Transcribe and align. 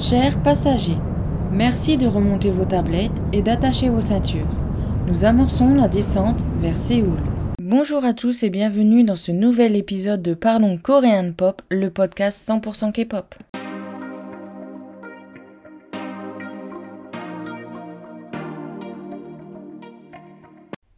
Chers 0.00 0.42
passagers, 0.42 0.96
merci 1.52 1.98
de 1.98 2.06
remonter 2.06 2.50
vos 2.50 2.64
tablettes 2.64 3.12
et 3.34 3.42
d'attacher 3.42 3.90
vos 3.90 4.00
ceintures. 4.00 4.48
Nous 5.06 5.26
amorçons 5.26 5.74
la 5.74 5.88
descente 5.88 6.40
vers 6.56 6.78
Séoul. 6.78 7.18
Bonjour 7.60 8.02
à 8.06 8.14
tous 8.14 8.42
et 8.42 8.48
bienvenue 8.48 9.04
dans 9.04 9.14
ce 9.14 9.30
nouvel 9.30 9.76
épisode 9.76 10.22
de 10.22 10.32
Parlons 10.32 10.78
Coréen 10.78 11.32
Pop, 11.32 11.60
le 11.70 11.90
podcast 11.90 12.48
100% 12.48 12.92
K-pop. 12.92 13.34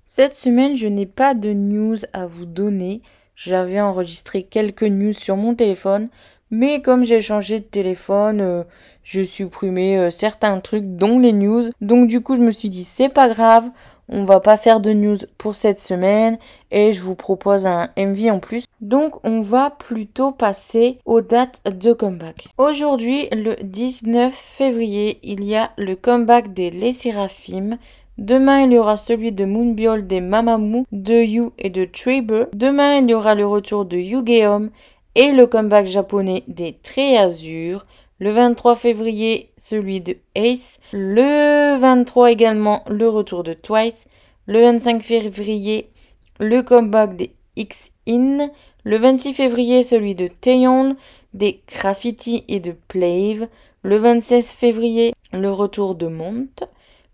Cette 0.05 0.37
semaine, 0.37 0.77
je 0.77 0.87
n'ai 0.87 1.07
pas 1.07 1.34
de 1.34 1.53
news 1.53 1.96
à 2.12 2.29
vous 2.29 2.46
donner. 2.46 3.03
J'avais 3.34 3.80
enregistré 3.80 4.45
quelques 4.45 4.84
news 4.84 5.12
sur 5.12 5.37
mon 5.37 5.57
téléphone, 5.57 6.09
mais 6.53 6.82
comme 6.82 7.05
j'ai 7.05 7.23
changé 7.23 7.59
de 7.59 7.64
téléphone, 7.64 8.41
euh, 8.43 8.62
je 9.02 9.23
supprimé 9.23 9.96
euh, 9.96 10.11
certains 10.11 10.60
trucs, 10.60 10.97
dont 10.97 11.19
les 11.19 11.33
news. 11.33 11.70
Donc 11.80 12.09
du 12.09 12.20
coup, 12.20 12.37
je 12.37 12.43
me 12.43 12.52
suis 12.52 12.69
dit, 12.69 12.84
c'est 12.84 13.09
pas 13.09 13.30
grave, 13.30 13.70
on 14.10 14.24
va 14.24 14.38
pas 14.38 14.59
faire 14.59 14.80
de 14.80 14.93
news 14.93 15.16
pour 15.38 15.55
cette 15.55 15.79
semaine 15.79 16.37
et 16.70 16.93
je 16.93 17.01
vous 17.01 17.15
propose 17.15 17.66
un 17.66 17.88
MV 17.96 18.30
en 18.30 18.38
plus. 18.38 18.66
Donc 18.83 19.16
on 19.24 19.41
va 19.41 19.70
plutôt 19.70 20.30
passer 20.30 20.98
aux 21.07 21.23
dates 21.23 21.62
de 21.65 21.95
comeback. 21.95 22.48
Aujourd'hui, 22.59 23.29
le 23.32 23.57
19 23.62 24.32
février, 24.32 25.21
il 25.23 25.45
y 25.45 25.57
a 25.57 25.71
le 25.79 25.96
comeback 25.96 26.52
des 26.52 26.71
Les 26.71 26.93
Seraphim. 26.93 27.79
Demain, 28.19 28.66
il 28.66 28.73
y 28.73 28.79
aura 28.79 28.98
celui 28.98 29.32
de 29.32 29.46
Moonbyul, 29.46 30.07
des 30.07 30.21
Mamamoo, 30.21 30.84
de 30.93 31.15
You 31.15 31.52
et 31.59 31.71
de 31.71 31.87
Traber. 31.87 32.45
Demain, 32.52 32.98
il 32.98 33.10
y 33.10 33.15
aura 33.15 33.34
le 33.34 33.46
retour 33.46 33.87
de 33.87 33.96
Yugeom 33.96 34.71
et 35.15 35.33
le 35.33 35.47
comeback 35.47 35.87
japonais 35.87 36.45
des 36.48 36.73
Très 36.73 37.16
Azur. 37.16 37.87
Le 38.19 38.30
23 38.30 38.77
février, 38.77 39.51
celui 39.57 40.01
de 40.01 40.16
Ace. 40.35 40.79
Le 40.93 41.77
23 41.79 42.30
également, 42.30 42.85
le 42.88 43.09
retour 43.09 43.43
de 43.43 43.52
Twice. 43.52 44.07
Le 44.46 44.60
25 44.60 45.02
février, 45.02 45.91
le 46.38 46.63
comeback 46.63 47.16
des 47.16 47.32
X-In. 47.57 48.49
Le 48.85 48.99
26 48.99 49.35
février, 49.35 49.82
celui 49.82 50.15
de 50.15 50.29
Taeyeon, 50.29 50.96
des 51.35 51.63
Graffiti 51.69 52.45
et 52.49 52.60
de 52.60 52.73
Plave. 52.88 53.49
Le 53.82 53.97
26 53.97 54.52
février, 54.52 55.13
le 55.32 55.51
retour 55.51 55.95
de 55.95 56.07
Monte. 56.07 56.65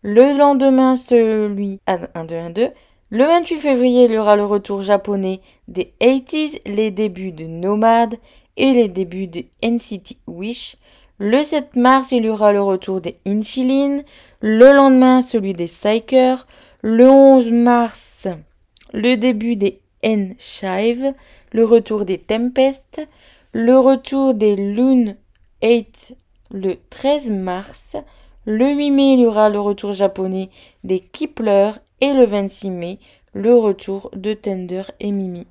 Le 0.02 0.36
lendemain, 0.36 0.94
celui 0.96 1.80
1, 1.86 2.24
2, 2.24 2.36
1, 2.36 2.50
2. 2.50 2.68
Le 3.10 3.24
28 3.24 3.56
février, 3.56 4.04
il 4.04 4.12
y 4.12 4.18
aura 4.18 4.36
le 4.36 4.44
retour 4.44 4.82
japonais 4.82 5.40
des 5.66 5.94
80s, 6.02 6.60
les 6.66 6.90
débuts 6.90 7.32
de 7.32 7.46
Nomad 7.46 8.14
et 8.58 8.74
les 8.74 8.88
débuts 8.88 9.28
de 9.28 9.44
NCT 9.62 10.18
Wish. 10.26 10.76
Le 11.16 11.42
7 11.42 11.74
mars, 11.74 12.12
il 12.12 12.26
y 12.26 12.28
aura 12.28 12.52
le 12.52 12.60
retour 12.60 13.00
des 13.00 13.18
Inchilin. 13.26 14.02
Le 14.40 14.74
lendemain, 14.74 15.22
celui 15.22 15.54
des 15.54 15.64
Psychers. 15.64 16.44
Le 16.82 17.08
11 17.08 17.50
mars, 17.50 18.28
le 18.92 19.16
début 19.16 19.56
des 19.56 19.80
N-Shive. 20.02 21.14
Le 21.52 21.64
retour 21.64 22.04
des 22.04 22.18
Tempest. 22.18 23.06
Le 23.52 23.78
retour 23.78 24.34
des 24.34 24.54
Lune 24.54 25.16
8 25.62 26.14
le 26.50 26.74
13 26.90 27.30
mars. 27.30 27.96
Le 28.44 28.70
8 28.70 28.90
mai, 28.90 29.12
il 29.14 29.20
y 29.20 29.26
aura 29.26 29.48
le 29.48 29.60
retour 29.60 29.92
japonais 29.92 30.50
des 30.84 31.00
Kipler 31.00 31.70
et 32.00 32.12
le 32.12 32.24
26 32.24 32.70
mai, 32.70 32.98
le 33.34 33.54
retour 33.56 34.10
de 34.14 34.32
Tender 34.34 34.82
et 35.00 35.12
Mimi. 35.12 35.46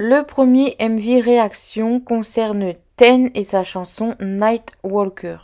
Le 0.00 0.22
premier 0.22 0.76
MV 0.80 1.20
réaction 1.24 1.98
concerne 1.98 2.74
Ten 2.96 3.30
et 3.34 3.42
sa 3.42 3.64
chanson 3.64 4.14
Night 4.20 4.76
Walker. 4.84 5.38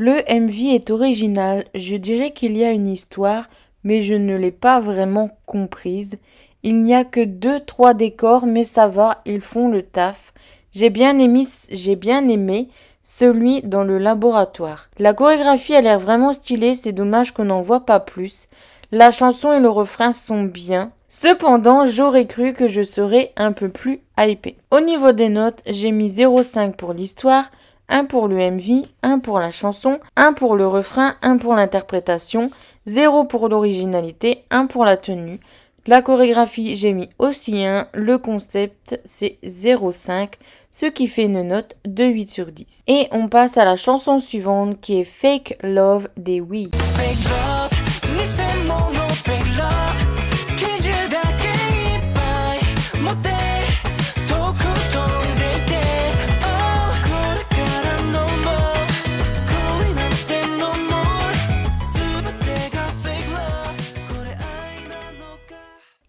Le 0.00 0.22
MV 0.32 0.76
est 0.76 0.90
original, 0.90 1.64
je 1.74 1.96
dirais 1.96 2.30
qu'il 2.30 2.56
y 2.56 2.62
a 2.62 2.70
une 2.70 2.86
histoire, 2.86 3.48
mais 3.82 4.00
je 4.02 4.14
ne 4.14 4.36
l'ai 4.36 4.52
pas 4.52 4.78
vraiment 4.78 5.36
comprise. 5.44 6.18
Il 6.62 6.84
n'y 6.84 6.94
a 6.94 7.02
que 7.02 7.24
deux, 7.24 7.58
trois 7.58 7.94
décors, 7.94 8.46
mais 8.46 8.62
ça 8.62 8.86
va, 8.86 9.22
ils 9.26 9.40
font 9.40 9.68
le 9.68 9.82
taf. 9.82 10.32
J'ai 10.70 10.88
bien 10.88 11.18
aimé, 11.18 11.48
j'ai 11.72 11.96
bien 11.96 12.28
aimé 12.28 12.68
celui 13.02 13.60
dans 13.62 13.82
le 13.82 13.98
laboratoire. 13.98 14.88
La 15.00 15.14
chorégraphie 15.14 15.74
a 15.74 15.80
l'air 15.80 15.98
vraiment 15.98 16.32
stylée, 16.32 16.76
c'est 16.76 16.92
dommage 16.92 17.34
qu'on 17.34 17.46
n'en 17.46 17.60
voit 17.60 17.84
pas 17.84 17.98
plus. 17.98 18.48
La 18.92 19.10
chanson 19.10 19.52
et 19.52 19.58
le 19.58 19.68
refrain 19.68 20.12
sont 20.12 20.44
bien. 20.44 20.92
Cependant, 21.08 21.86
j'aurais 21.86 22.26
cru 22.26 22.52
que 22.52 22.68
je 22.68 22.82
serais 22.82 23.32
un 23.36 23.50
peu 23.50 23.68
plus 23.68 23.98
hypé. 24.16 24.58
Au 24.70 24.78
niveau 24.78 25.10
des 25.10 25.28
notes, 25.28 25.60
j'ai 25.66 25.90
mis 25.90 26.08
0,5 26.08 26.74
pour 26.76 26.92
l'histoire, 26.92 27.50
un 27.88 28.04
pour 28.04 28.28
le 28.28 28.36
MV, 28.36 28.86
un 29.02 29.18
pour 29.18 29.38
la 29.38 29.50
chanson, 29.50 29.98
un 30.16 30.32
pour 30.32 30.56
le 30.56 30.66
refrain, 30.66 31.14
un 31.22 31.36
pour 31.36 31.54
l'interprétation, 31.54 32.50
zéro 32.86 33.24
pour 33.24 33.48
l'originalité, 33.48 34.44
un 34.50 34.66
pour 34.66 34.84
la 34.84 34.96
tenue. 34.96 35.40
La 35.86 36.02
chorégraphie, 36.02 36.76
j'ai 36.76 36.92
mis 36.92 37.08
aussi 37.18 37.64
un. 37.64 37.88
Le 37.94 38.18
concept, 38.18 39.00
c'est 39.04 39.38
0,5, 39.42 40.34
ce 40.70 40.84
qui 40.84 41.06
fait 41.06 41.24
une 41.24 41.42
note 41.42 41.76
de 41.86 42.04
8 42.04 42.28
sur 42.28 42.52
10. 42.52 42.82
Et 42.88 43.08
on 43.10 43.28
passe 43.28 43.56
à 43.56 43.64
la 43.64 43.76
chanson 43.76 44.18
suivante 44.18 44.80
qui 44.82 45.00
est 45.00 45.04
Fake 45.04 45.56
Love 45.62 46.08
des 46.18 46.42
Wii. 46.42 46.70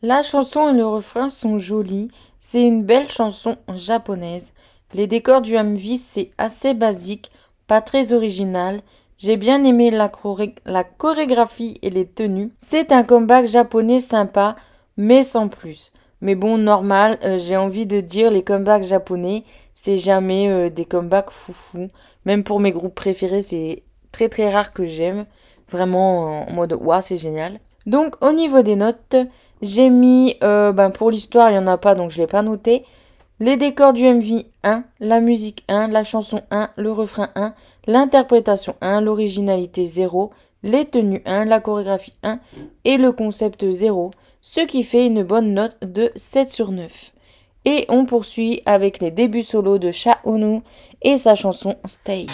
La 0.09 0.23
chanson 0.23 0.69
et 0.69 0.73
le 0.75 0.87
refrain 0.87 1.29
sont 1.29 1.59
jolis, 1.59 2.09
c'est 2.39 2.63
une 2.63 2.83
belle 2.83 3.11
chanson 3.11 3.57
japonaise. 3.75 4.53
Les 4.95 5.05
décors 5.05 5.43
du 5.43 5.55
MV 5.55 5.97
c'est 5.99 6.31
assez 6.39 6.73
basique, 6.73 7.29
pas 7.67 7.79
très 7.79 8.11
original. 8.11 8.81
J'ai 9.19 9.37
bien 9.37 9.63
aimé 9.63 9.91
la, 9.91 10.09
chorégraphie 10.97 11.77
et 11.83 11.91
les 11.91 12.07
tenues. 12.07 12.49
C'est 12.57 12.91
un 12.91 13.03
comeback 13.03 13.45
japonais 13.45 13.99
sympa, 13.99 14.55
mais 14.97 15.23
sans 15.23 15.47
plus. 15.47 15.91
Mais 16.21 16.33
bon, 16.33 16.57
normal, 16.57 17.19
euh, 17.23 17.37
j'ai 17.37 17.55
envie 17.55 17.85
de 17.85 18.01
dire 18.01 18.31
les 18.31 18.43
comebacks 18.43 18.81
japonais, 18.81 19.43
c'est 19.75 19.99
jamais 19.99 20.49
euh, 20.49 20.71
des 20.71 20.85
comebacks 20.85 21.29
foufou. 21.29 21.87
Même 22.25 22.43
pour 22.43 22.59
mes 22.59 22.71
groupes 22.71 22.95
préférés, 22.95 23.43
c'est 23.43 23.83
très 24.11 24.27
très 24.27 24.51
rare 24.51 24.73
que 24.73 24.87
j'aime. 24.87 25.27
Vraiment 25.69 26.49
en 26.49 26.51
mode 26.51 26.73
waouh, 26.73 26.99
c'est 26.99 27.19
génial. 27.19 27.59
Donc 27.85 28.15
au 28.23 28.33
niveau 28.33 28.61
des 28.61 28.75
notes, 28.75 29.15
j'ai 29.61 29.89
mis, 29.89 30.35
euh, 30.43 30.71
ben 30.71 30.89
pour 30.89 31.11
l'histoire, 31.11 31.49
il 31.49 31.53
n'y 31.53 31.59
en 31.59 31.67
a 31.67 31.77
pas, 31.77 31.95
donc 31.95 32.11
je 32.11 32.17
ne 32.17 32.23
l'ai 32.23 32.27
pas 32.27 32.41
noté. 32.41 32.83
Les 33.39 33.55
décors 33.55 33.93
du 33.93 34.03
MV 34.03 34.43
1, 34.63 34.83
la 34.99 35.19
musique 35.21 35.63
1, 35.69 35.87
la 35.87 36.03
chanson 36.03 36.41
1, 36.51 36.71
le 36.75 36.91
refrain 36.91 37.29
1, 37.35 37.53
l'interprétation 37.87 38.75
1, 38.81 38.99
l'originalité 39.01 39.85
0, 39.85 40.31
les 40.63 40.85
tenues 40.85 41.21
1, 41.25 41.45
la 41.45 41.61
chorégraphie 41.61 42.15
1 42.23 42.39
et 42.83 42.97
le 42.97 43.13
concept 43.13 43.69
0, 43.69 44.11
ce 44.41 44.61
qui 44.61 44.83
fait 44.83 45.05
une 45.05 45.23
bonne 45.23 45.53
note 45.53 45.77
de 45.81 46.11
7 46.15 46.49
sur 46.49 46.71
9. 46.71 47.11
Et 47.65 47.85
on 47.89 48.05
poursuit 48.05 48.61
avec 48.65 48.99
les 48.99 49.11
débuts 49.11 49.43
solo 49.43 49.77
de 49.77 49.91
Sha 49.91 50.19
Onu 50.25 50.61
et 51.01 51.17
sa 51.17 51.35
chanson 51.35 51.75
Stay. 51.85 52.27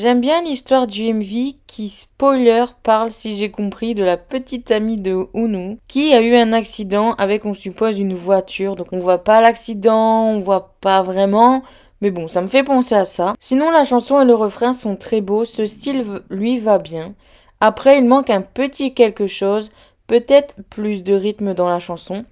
J'aime 0.00 0.22
bien 0.22 0.40
l'histoire 0.40 0.86
du 0.86 1.12
MV 1.12 1.56
qui, 1.66 1.90
spoiler, 1.90 2.64
parle, 2.82 3.10
si 3.10 3.36
j'ai 3.36 3.50
compris, 3.50 3.94
de 3.94 4.02
la 4.02 4.16
petite 4.16 4.70
amie 4.70 4.96
de 4.96 5.26
Unu 5.34 5.76
qui 5.88 6.14
a 6.14 6.22
eu 6.22 6.36
un 6.36 6.54
accident 6.54 7.12
avec, 7.18 7.44
on 7.44 7.52
suppose, 7.52 7.98
une 7.98 8.14
voiture. 8.14 8.76
Donc 8.76 8.94
on 8.94 8.96
voit 8.96 9.22
pas 9.22 9.42
l'accident, 9.42 10.28
on 10.28 10.40
voit 10.40 10.74
pas 10.80 11.02
vraiment. 11.02 11.62
Mais 12.00 12.10
bon, 12.10 12.28
ça 12.28 12.40
me 12.40 12.46
fait 12.46 12.62
penser 12.62 12.94
à 12.94 13.04
ça. 13.04 13.34
Sinon, 13.38 13.70
la 13.70 13.84
chanson 13.84 14.22
et 14.22 14.24
le 14.24 14.34
refrain 14.34 14.72
sont 14.72 14.96
très 14.96 15.20
beaux. 15.20 15.44
Ce 15.44 15.66
style, 15.66 16.02
lui, 16.30 16.56
va 16.56 16.78
bien. 16.78 17.12
Après, 17.60 17.98
il 17.98 18.06
manque 18.06 18.30
un 18.30 18.40
petit 18.40 18.94
quelque 18.94 19.26
chose. 19.26 19.70
Peut-être 20.06 20.54
plus 20.70 21.02
de 21.02 21.12
rythme 21.12 21.52
dans 21.52 21.68
la 21.68 21.78
chanson. 21.78 22.24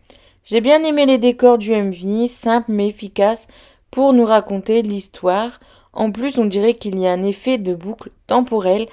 J'ai 0.43 0.63
bien 0.63 0.83
aimé 0.85 1.05
les 1.05 1.19
décors 1.19 1.59
du 1.59 1.73
MV, 1.73 2.29
simples 2.29 2.73
mais 2.73 2.87
efficaces 2.87 3.47
pour 3.91 4.15
nous 4.15 4.25
raconter 4.25 4.81
l'histoire. 4.81 5.61
En 5.93 6.11
plus, 6.11 6.39
on 6.39 6.45
dirait 6.45 6.75
qu'il 6.75 6.99
y 6.99 7.07
a 7.07 7.13
un 7.13 7.23
effet 7.23 7.59
de 7.59 7.75
boucle 7.75 8.11
temporelle 8.27 8.87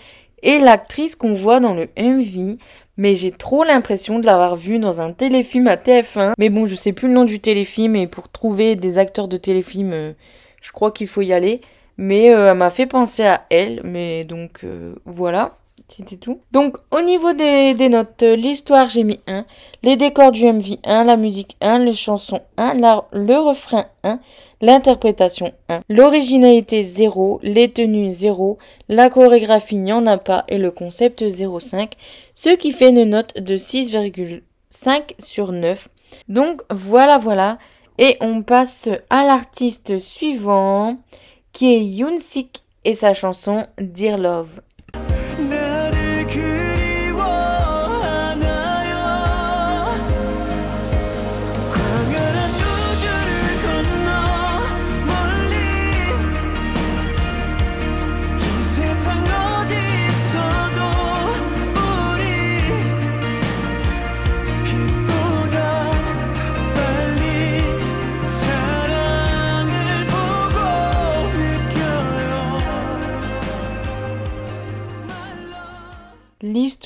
et 0.43 0.59
l'actrice 0.59 1.15
qu'on 1.15 1.33
voit 1.33 1.59
dans 1.59 1.73
le 1.73 1.89
MV, 1.97 2.57
mais 2.97 3.15
j'ai 3.15 3.31
trop 3.31 3.63
l'impression 3.63 4.19
de 4.19 4.25
l'avoir 4.25 4.55
vue 4.55 4.79
dans 4.79 5.01
un 5.01 5.11
téléfilm 5.11 5.67
à 5.67 5.75
TF1. 5.75 6.33
Mais 6.37 6.49
bon, 6.49 6.65
je 6.65 6.75
sais 6.75 6.93
plus 6.93 7.07
le 7.07 7.13
nom 7.13 7.25
du 7.25 7.39
téléfilm 7.39 7.95
et 7.95 8.07
pour 8.07 8.29
trouver 8.29 8.75
des 8.75 8.97
acteurs 8.97 9.27
de 9.27 9.37
téléfilm, 9.37 9.91
euh, 9.93 10.13
je 10.61 10.71
crois 10.71 10.91
qu'il 10.91 11.07
faut 11.07 11.21
y 11.21 11.33
aller. 11.33 11.61
Mais 11.97 12.33
euh, 12.33 12.51
elle 12.51 12.57
m'a 12.57 12.69
fait 12.69 12.85
penser 12.85 13.23
à 13.25 13.45
elle, 13.49 13.81
mais 13.83 14.25
donc 14.25 14.63
euh, 14.63 14.95
voilà. 15.05 15.57
C'était 15.87 16.15
tout. 16.15 16.41
Donc, 16.51 16.77
au 16.91 17.01
niveau 17.01 17.33
des, 17.33 17.75
notes, 17.89 18.23
euh, 18.23 18.35
l'histoire, 18.35 18.89
j'ai 18.89 19.03
mis 19.03 19.19
1. 19.27 19.45
Les 19.83 19.95
décors 19.95 20.31
du 20.31 20.43
MV 20.45 20.77
1. 20.83 21.03
La 21.03 21.15
musique 21.15 21.57
1. 21.61 21.79
Les 21.79 21.93
chansons 21.93 22.41
1. 22.57 22.73
le 23.11 23.37
refrain 23.37 23.85
1. 24.03 24.19
L'interprétation 24.61 25.53
1. 25.69 25.81
L'originalité 25.89 26.83
0. 26.83 27.39
Les 27.43 27.69
tenues 27.69 28.09
0. 28.09 28.57
La 28.89 29.11
chorégraphie, 29.11 29.77
n'y 29.77 29.93
en 29.93 30.07
a 30.07 30.17
pas. 30.17 30.43
Et 30.47 30.57
le 30.57 30.71
concept 30.71 31.21
0,5. 31.21 31.91
Ce 32.33 32.49
qui 32.49 32.71
fait 32.71 32.89
une 32.89 33.03
note 33.03 33.39
de 33.39 33.55
6,5 33.55 34.41
sur 35.19 35.51
9. 35.51 35.87
Donc, 36.29 36.61
voilà, 36.71 37.19
voilà. 37.19 37.59
Et 37.99 38.17
on 38.21 38.41
passe 38.41 38.89
à 39.09 39.23
l'artiste 39.23 39.99
suivant, 39.99 40.97
qui 41.53 41.73
est 41.73 41.83
Yunsik 41.83 42.63
et 42.83 42.95
sa 42.95 43.13
chanson 43.13 43.65
Dear 43.79 44.17
Love. 44.17 44.61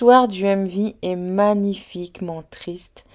L'histoire 0.10 0.28
du 0.28 0.44
MV 0.44 0.96
est 1.04 1.16
magnifiquement 1.16 2.42
triste 2.50 3.06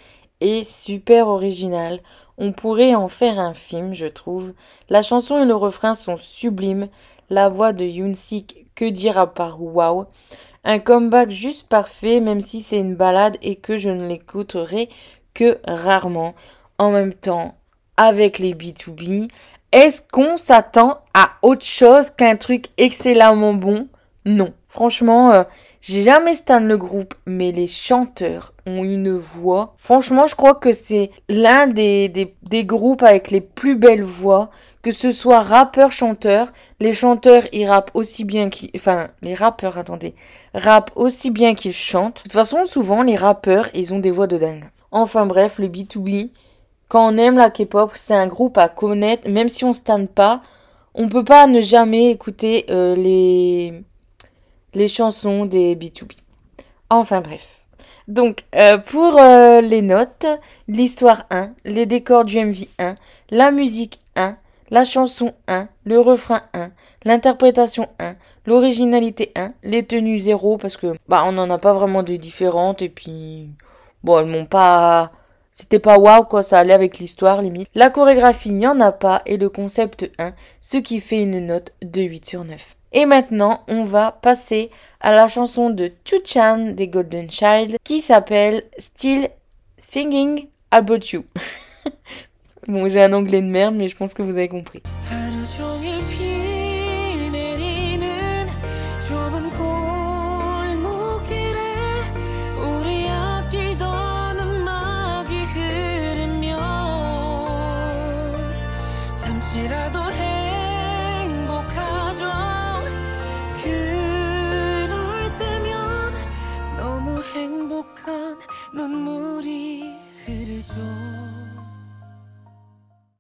et 0.41 0.63
super 0.63 1.27
originale. 1.27 1.99
On 2.39 2.53
pourrait 2.53 2.95
en 2.95 3.09
faire 3.09 3.41
un 3.41 3.53
film, 3.53 3.95
je 3.95 4.07
trouve. 4.07 4.53
La 4.89 5.03
chanson 5.03 5.43
et 5.43 5.45
le 5.45 5.57
refrain 5.57 5.97
sont 5.97 6.17
sublimes. 6.17 6.87
La 7.31 7.49
voix 7.49 7.73
de 7.73 7.85
Yunsik, 7.85 8.67
que 8.77 8.85
dira 8.85 9.35
par 9.35 9.61
wow. 9.61 10.07
Un 10.63 10.79
comeback 10.79 11.33
juste 11.33 11.67
parfait, 11.67 12.21
même 12.21 12.41
si 12.41 12.61
c'est 12.61 12.79
une 12.79 12.95
balade 12.95 13.39
et 13.43 13.57
que 13.57 13.77
je 13.77 13.91
ne 13.91 14.07
l'écouterai 14.07 14.89
que 15.35 15.59
rarement. 15.67 16.37
En 16.79 16.93
même 16.93 17.13
temps, 17.13 17.57
avec 17.97 18.39
les 18.39 18.55
B2B, 18.55 19.29
est-ce 19.73 20.01
qu'on 20.13 20.37
s'attend 20.37 21.01
à 21.13 21.33
autre 21.43 21.67
chose 21.67 22.11
qu'un 22.11 22.37
truc 22.37 22.67
excellemment 22.77 23.55
bon? 23.55 23.89
Non. 24.25 24.55
Franchement, 24.69 25.31
euh, 25.33 25.45
j'ai 25.87 26.03
jamais 26.03 26.33
stan 26.33 26.61
le 26.61 26.79
groupe, 26.79 27.13
mais 27.27 27.53
les 27.53 27.67
chanteurs 27.67 28.55
ont 28.65 28.85
une 28.85 29.15
voix. 29.15 29.75
Franchement, 29.77 30.27
je 30.27 30.35
crois 30.35 30.55
que 30.55 30.73
c'est 30.73 31.11
l'un 31.29 31.67
des, 31.67 32.09
des, 32.09 32.65
groupes 32.65 33.03
avec 33.03 33.31
les 33.31 33.43
plus 33.43 33.77
belles 33.77 34.03
voix. 34.03 34.49
Que 34.81 34.93
ce 34.93 35.13
soit 35.13 35.43
rappeur-chanteur, 35.43 36.55
les 36.81 36.95
chanteurs, 36.95 37.43
ils 37.53 37.67
rappent 37.67 37.91
aussi 37.93 38.25
bien 38.25 38.49
qu'ils... 38.49 38.71
Enfin, 38.75 39.09
les 39.21 39.35
rappeurs, 39.35 39.77
attendez, 39.77 40.15
rappent 40.55 40.91
aussi 40.95 41.31
bien 41.31 41.55
qu'ils 41.55 41.75
chantent. 41.75 42.17
De 42.17 42.23
toute 42.23 42.33
façon, 42.33 42.65
souvent, 42.65 43.03
les 43.03 43.17
rappeurs, 43.17 43.69
ils 43.75 43.93
ont 43.93 43.99
des 43.99 44.11
voix 44.11 44.27
de 44.27 44.39
dingue. 44.39 44.65
Enfin 44.91 45.27
bref, 45.27 45.59
le 45.59 45.69
B2B, 45.69 46.31
quand 46.89 47.13
on 47.13 47.19
aime 47.19 47.37
la 47.37 47.51
K-pop, 47.51 47.91
c'est 47.93 48.15
un 48.15 48.27
groupe 48.27 48.57
à 48.57 48.71
connaître, 48.71 49.29
même 49.29 49.51
si 49.51 49.65
on 49.65 49.73
stan 49.73 50.07
pas, 50.07 50.41
on 50.95 51.11
peut 51.11 51.25
pas 51.25 51.47
ne 51.47 51.61
jamais 51.61 52.11
écouter 52.11 52.65
euh, 52.71 52.95
les 52.95 53.85
les 54.75 54.89
chansons 54.89 55.47
des 55.47 55.75
B2B. 55.77 56.17
Enfin 56.91 57.21
bref. 57.21 57.63
Donc, 58.07 58.45
euh, 58.55 58.77
pour 58.77 59.19
euh, 59.19 59.63
les 59.63 59.81
notes, 59.81 60.27
l'histoire 60.69 61.25
1, 61.31 61.55
les 61.65 61.87
décors 61.87 62.25
du 62.25 62.39
MV 62.39 62.67
1, 62.79 62.97
la 63.31 63.51
musique 63.51 63.99
1, 64.17 64.37
la 64.71 64.85
chanson 64.85 65.33
1, 65.49 65.69
le 65.85 66.01
refrain 66.01 66.43
1, 66.53 66.71
l'interprétation 67.05 67.89
1, 67.99 68.15
l'originalité 68.47 69.33
1, 69.37 69.49
les 69.63 69.85
tenues 69.87 70.19
0 70.19 70.59
parce 70.59 70.77
que 70.77 70.95
bah 71.09 71.25
on 71.27 71.33
n'en 71.33 71.49
a 71.49 71.59
pas 71.59 71.73
vraiment 71.73 72.03
de 72.03 72.17
différentes 72.17 72.83
et 72.83 72.89
puis 72.89 73.49
bon 74.03 74.19
elles 74.19 74.27
m'ont 74.27 74.47
pas 74.47 75.13
c'était 75.53 75.79
pas 75.79 75.99
waouh 75.99 76.25
quoi 76.25 76.43
ça 76.43 76.59
allait 76.59 76.73
avec 76.73 76.99
l'histoire 76.99 77.41
limite. 77.41 77.69
La 77.75 77.89
chorégraphie 77.89 78.51
il 78.51 78.57
n'y 78.57 78.67
en 78.67 78.81
a 78.81 78.93
pas 78.93 79.23
et 79.27 79.37
le 79.37 79.49
concept 79.49 80.11
1 80.19 80.33
ce 80.61 80.77
qui 80.77 81.01
fait 81.01 81.23
une 81.23 81.47
note 81.47 81.73
de 81.83 82.03
8 82.03 82.27
sur 82.27 82.45
9. 82.45 82.77
Et 82.97 83.07
maintenant, 83.07 83.65
on 83.67 83.83
va 83.83 84.13
passer 84.13 84.71
à 85.01 85.11
la 85.11 85.27
chanson 85.27 85.69
de 85.69 85.91
Chu-chan 86.05 86.75
des 86.75 86.87
Golden 86.87 87.29
Child 87.29 87.77
qui 87.83 88.01
s'appelle 88.01 88.63
Still 88.79 89.29
Thinking 89.91 90.47
About 90.71 91.01
You. 91.13 91.25
bon, 92.69 92.89
j'ai 92.89 93.03
un 93.03 93.13
anglais 93.13 93.43
de 93.43 93.49
merde, 93.49 93.75
mais 93.75 93.89
je 93.89 93.97
pense 93.97 94.15
que 94.15 94.23
vous 94.23 94.39
avez 94.39 94.49
compris. 94.49 94.81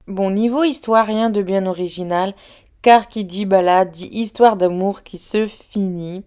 Bon, 0.06 0.30
niveau 0.30 0.64
histoire, 0.64 1.06
rien 1.06 1.30
de 1.30 1.42
bien 1.42 1.66
original, 1.66 2.34
car 2.82 3.08
qui 3.08 3.24
dit 3.24 3.46
balade 3.46 3.90
dit 3.90 4.08
histoire 4.12 4.56
d'amour 4.56 5.02
qui 5.02 5.18
se 5.18 5.46
finit. 5.46 6.24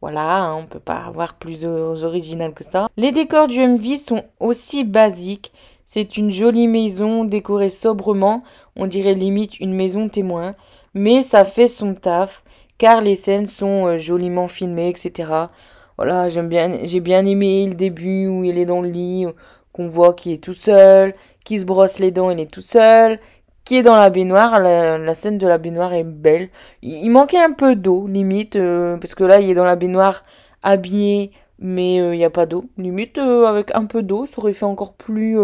Voilà, 0.00 0.44
hein, 0.44 0.54
on 0.56 0.66
peut 0.66 0.80
pas 0.80 1.04
avoir 1.04 1.34
plus 1.34 1.64
original 1.64 2.54
que 2.54 2.64
ça. 2.64 2.88
Les 2.96 3.12
décors 3.12 3.48
du 3.48 3.60
MV 3.60 3.98
sont 3.98 4.22
aussi 4.40 4.84
basiques. 4.84 5.52
C'est 5.84 6.16
une 6.16 6.30
jolie 6.30 6.68
maison 6.68 7.24
décorée 7.24 7.68
sobrement, 7.68 8.40
on 8.76 8.86
dirait 8.86 9.14
limite 9.14 9.60
une 9.60 9.74
maison 9.74 10.08
témoin, 10.08 10.54
mais 10.94 11.22
ça 11.22 11.44
fait 11.44 11.68
son 11.68 11.94
taf, 11.94 12.42
car 12.78 13.02
les 13.02 13.14
scènes 13.14 13.46
sont 13.46 13.86
euh, 13.86 13.98
joliment 13.98 14.48
filmées, 14.48 14.88
etc. 14.88 15.48
Voilà, 15.96 16.28
j'aime 16.28 16.48
bien, 16.48 16.78
j'ai 16.82 17.00
bien 17.00 17.24
aimé 17.24 17.66
le 17.68 17.74
début 17.74 18.26
où 18.26 18.44
il 18.44 18.58
est 18.58 18.66
dans 18.66 18.80
le 18.80 18.88
lit, 18.88 19.26
qu'on 19.72 19.86
voit 19.86 20.14
qu'il 20.14 20.32
est 20.32 20.42
tout 20.42 20.54
seul, 20.54 21.14
qui 21.44 21.58
se 21.58 21.64
brosse 21.64 21.98
les 21.98 22.10
dents, 22.10 22.30
il 22.30 22.40
est 22.40 22.50
tout 22.50 22.60
seul, 22.60 23.18
qui 23.64 23.76
est 23.76 23.82
dans 23.82 23.96
la 23.96 24.10
baignoire. 24.10 24.60
La, 24.60 25.14
scène 25.14 25.38
de 25.38 25.46
la 25.46 25.58
baignoire 25.58 25.92
est 25.94 26.04
belle. 26.04 26.48
Il, 26.82 27.10
manquait 27.10 27.42
un 27.42 27.52
peu 27.52 27.76
d'eau, 27.76 28.06
limite, 28.06 28.56
euh, 28.56 28.96
parce 28.98 29.14
que 29.14 29.24
là, 29.24 29.40
il 29.40 29.50
est 29.50 29.54
dans 29.54 29.64
la 29.64 29.76
baignoire 29.76 30.22
habillé, 30.62 31.32
mais 31.58 32.00
euh, 32.00 32.14
il 32.14 32.18
n'y 32.18 32.24
a 32.24 32.30
pas 32.30 32.46
d'eau. 32.46 32.64
Limite, 32.78 33.18
euh, 33.18 33.46
avec 33.46 33.74
un 33.74 33.86
peu 33.86 34.02
d'eau, 34.02 34.26
ça 34.26 34.38
aurait 34.38 34.52
fait 34.52 34.64
encore 34.64 34.94
plus 34.94 35.38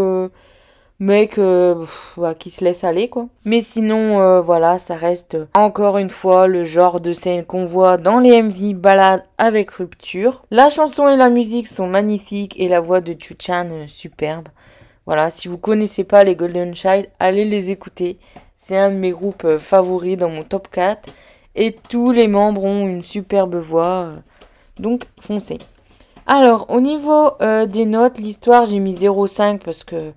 mec 1.00 1.40
bah, 2.16 2.34
qui 2.34 2.50
se 2.50 2.64
laisse 2.64 2.84
aller 2.84 3.08
quoi. 3.08 3.26
Mais 3.44 3.60
sinon 3.60 4.40
voilà, 4.42 4.78
ça 4.78 4.94
reste 4.94 5.36
encore 5.54 5.98
une 5.98 6.10
fois 6.10 6.46
le 6.46 6.64
genre 6.64 7.00
de 7.00 7.12
scène 7.12 7.44
qu'on 7.44 7.64
voit 7.64 7.96
dans 7.96 8.18
les 8.18 8.40
MV 8.42 8.74
balade 8.74 9.24
avec 9.38 9.70
rupture. 9.70 10.42
La 10.50 10.70
chanson 10.70 11.08
et 11.08 11.16
la 11.16 11.30
musique 11.30 11.66
sont 11.66 11.86
magnifiques 11.86 12.58
et 12.60 12.68
la 12.68 12.80
voix 12.80 13.00
de 13.00 13.16
Chu-chan 13.18 13.68
superbe. 13.88 14.48
Voilà, 15.06 15.30
si 15.30 15.48
vous 15.48 15.58
connaissez 15.58 16.04
pas 16.04 16.22
les 16.22 16.36
Golden 16.36 16.72
Child, 16.72 17.08
allez 17.18 17.44
les 17.44 17.72
écouter. 17.72 18.18
C'est 18.54 18.76
un 18.76 18.90
de 18.90 18.96
mes 18.96 19.10
groupes 19.10 19.44
euh, 19.44 19.58
favoris 19.58 20.16
dans 20.16 20.28
mon 20.28 20.44
top 20.44 20.68
4. 20.70 21.12
et 21.56 21.76
tous 21.88 22.12
les 22.12 22.28
membres 22.28 22.62
ont 22.62 22.86
une 22.86 23.02
superbe 23.02 23.56
voix. 23.56 24.10
Donc 24.78 25.04
foncez. 25.20 25.58
Alors 26.26 26.66
au 26.70 26.80
niveau 26.80 27.32
euh, 27.40 27.66
des 27.66 27.86
notes, 27.86 28.18
l'histoire 28.18 28.66
j'ai 28.66 28.78
mis 28.78 28.94
0,5 28.94 29.58
parce 29.58 29.82
que 29.82 30.12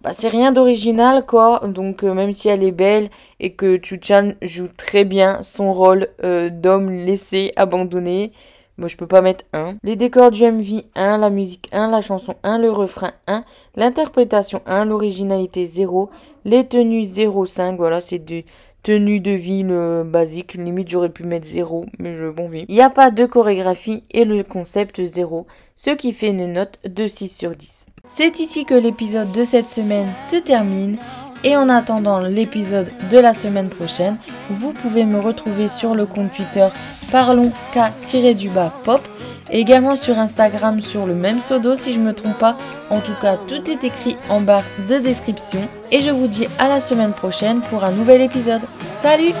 bah, 0.00 0.10
c'est 0.12 0.28
rien 0.28 0.52
d'original 0.52 1.26
quoi. 1.26 1.60
Donc 1.66 2.04
euh, 2.04 2.14
même 2.14 2.32
si 2.32 2.48
elle 2.48 2.62
est 2.62 2.72
belle 2.72 3.10
et 3.40 3.54
que 3.54 3.78
Chu-chan 3.82 4.32
joue 4.42 4.68
très 4.68 5.04
bien 5.04 5.42
son 5.42 5.72
rôle 5.72 6.08
euh, 6.24 6.50
d'homme 6.50 6.90
laissé, 6.90 7.52
abandonné, 7.56 8.32
moi, 8.78 8.86
je 8.86 8.96
peux 8.96 9.08
pas 9.08 9.22
mettre 9.22 9.44
1. 9.52 9.78
Les 9.82 9.96
décors 9.96 10.30
du 10.30 10.44
MV 10.44 10.84
1, 10.94 11.18
la 11.18 11.30
musique 11.30 11.68
1, 11.72 11.90
la 11.90 12.00
chanson 12.00 12.36
1, 12.44 12.58
le 12.58 12.70
refrain 12.70 13.10
1, 13.26 13.42
l'interprétation 13.74 14.62
1, 14.66 14.84
l'originalité 14.84 15.66
0, 15.66 16.10
les 16.44 16.62
tenues 16.62 17.02
0,5. 17.02 17.76
Voilà, 17.76 18.00
c'est 18.00 18.20
des 18.20 18.46
tenues 18.88 19.20
de 19.20 19.32
ville 19.32 20.02
basiques. 20.06 20.54
Limite, 20.54 20.88
j'aurais 20.88 21.10
pu 21.10 21.24
mettre 21.24 21.46
0, 21.46 21.84
mais 21.98 22.16
je 22.16 22.24
bon 22.24 22.48
vie. 22.48 22.64
Il 22.70 22.74
n'y 22.74 22.80
a 22.80 22.88
pas 22.88 23.10
de 23.10 23.26
chorégraphie 23.26 24.02
et 24.12 24.24
le 24.24 24.42
concept 24.42 25.04
0, 25.04 25.46
ce 25.76 25.90
qui 25.90 26.14
fait 26.14 26.30
une 26.30 26.54
note 26.54 26.78
de 26.88 27.06
6 27.06 27.28
sur 27.28 27.50
10. 27.54 27.84
C'est 28.08 28.40
ici 28.40 28.64
que 28.64 28.72
l'épisode 28.72 29.30
de 29.32 29.44
cette 29.44 29.68
semaine 29.68 30.08
se 30.16 30.36
termine. 30.36 30.96
Et 31.44 31.54
en 31.54 31.68
attendant 31.68 32.20
l'épisode 32.20 32.88
de 33.10 33.18
la 33.18 33.34
semaine 33.34 33.68
prochaine, 33.68 34.16
vous 34.48 34.72
pouvez 34.72 35.04
me 35.04 35.20
retrouver 35.20 35.68
sur 35.68 35.94
le 35.94 36.06
compte 36.06 36.32
Twitter 36.32 36.68
parlons 37.10 37.52
K-du-bas 37.72 38.72
pop 38.84 39.00
et 39.50 39.60
également 39.60 39.96
sur 39.96 40.18
Instagram 40.18 40.80
sur 40.80 41.06
le 41.06 41.14
même 41.14 41.38
pseudo 41.38 41.74
si 41.74 41.92
je 41.92 41.98
ne 41.98 42.04
me 42.04 42.12
trompe 42.12 42.38
pas. 42.38 42.56
En 42.90 43.00
tout 43.00 43.14
cas, 43.20 43.36
tout 43.36 43.70
est 43.70 43.84
écrit 43.84 44.16
en 44.28 44.40
barre 44.40 44.64
de 44.88 44.98
description 44.98 45.60
et 45.90 46.00
je 46.00 46.10
vous 46.10 46.26
dis 46.28 46.46
à 46.58 46.68
la 46.68 46.80
semaine 46.80 47.12
prochaine 47.12 47.60
pour 47.70 47.84
un 47.84 47.92
nouvel 47.92 48.20
épisode. 48.20 48.62
Salut 49.00 49.32